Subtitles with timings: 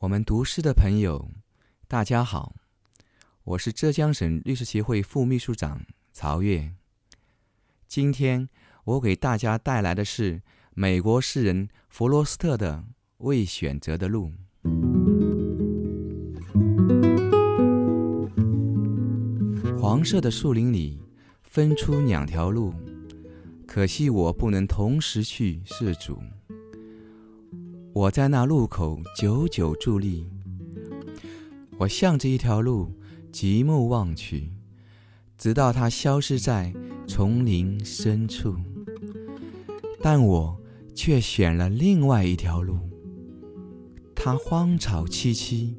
[0.00, 1.28] 我们读诗的朋友，
[1.86, 2.54] 大家好，
[3.44, 6.72] 我是浙江省律师协会副秘书长曹越。
[7.86, 8.48] 今天
[8.84, 10.40] 我给大家带来的是
[10.72, 12.78] 美国诗人弗罗斯特的
[13.18, 14.32] 《未选择的路》。
[19.78, 20.98] 黄色的树林里
[21.42, 22.72] 分出两条路，
[23.66, 26.22] 可惜我不能同时去涉足。
[27.92, 30.24] 我在那路口久久伫立，
[31.76, 32.92] 我向着一条路
[33.32, 34.52] 极目望去，
[35.36, 36.72] 直到它消失在
[37.08, 38.56] 丛林深处。
[40.00, 40.56] 但我
[40.94, 42.78] 却选了另外一条路，
[44.14, 45.74] 它荒草萋萋，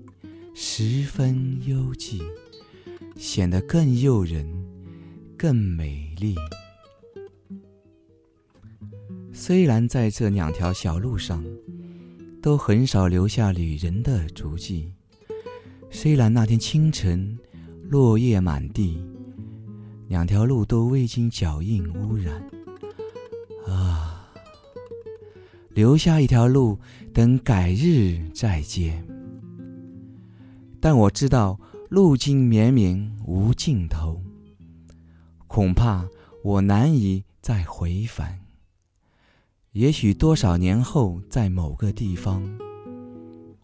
[0.53, 2.21] 十分幽寂，
[3.15, 4.45] 显得更诱人，
[5.37, 6.35] 更美丽。
[9.31, 11.43] 虽然在这两条小路上，
[12.41, 14.91] 都很少留下旅人的足迹。
[15.91, 17.37] 虽然那天清晨
[17.87, 18.97] 落叶满地，
[20.07, 22.43] 两条路都未经脚印污染。
[23.67, 24.27] 啊，
[25.69, 26.79] 留下一条路，
[27.13, 29.05] 等改日再见。
[30.79, 34.19] 但我知道路径绵绵无尽头，
[35.45, 36.07] 恐怕
[36.43, 38.39] 我难以再回返。
[39.73, 42.43] 也许多少年后，在某个地方，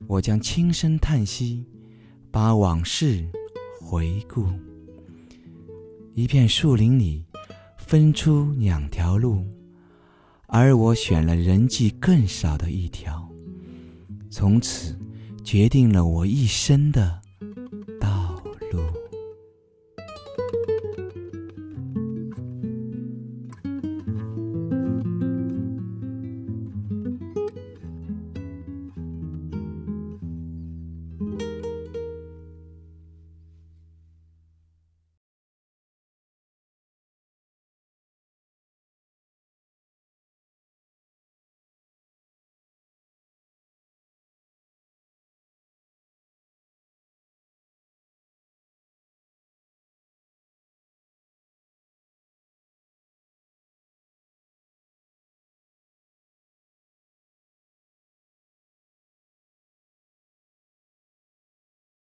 [0.07, 1.65] 我将轻声叹息，
[2.31, 3.29] 把往事
[3.81, 4.47] 回顾。
[6.13, 7.25] 一片树林里
[7.77, 9.45] 分出两条路，
[10.45, 13.29] 而我选了人迹更少的一条，
[14.29, 14.97] 从此
[15.43, 17.21] 决定了我一生的